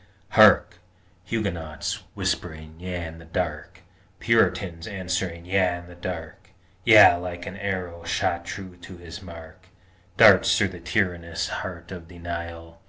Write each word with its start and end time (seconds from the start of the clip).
_Hark! 0.30 0.78
Huguenots 1.24 2.04
whispering 2.14 2.80
yea 2.80 3.04
in 3.04 3.18
the 3.18 3.26
dark, 3.26 3.82
Puritans 4.18 4.86
answering 4.86 5.44
yea 5.44 5.76
in 5.76 5.88
the 5.88 5.94
dark! 5.94 6.52
Yea 6.84 7.16
like 7.16 7.44
an 7.44 7.58
arrow 7.58 8.02
shot 8.04 8.46
true 8.46 8.76
to 8.78 8.96
his 8.96 9.20
mark, 9.20 9.66
Darts 10.16 10.56
through 10.56 10.68
the 10.68 10.80
tyrannous 10.80 11.48
heart 11.48 11.92
of 11.92 12.08
Denial. 12.08 12.80